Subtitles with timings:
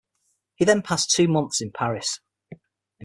[0.55, 2.21] He then passed two months in Paris.